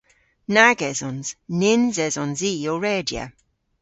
Nag 0.53 0.79
esons. 0.89 1.27
Nyns 1.59 1.95
esons 2.07 2.39
i 2.49 2.51
ow 2.71 2.79
redya. 2.83 3.25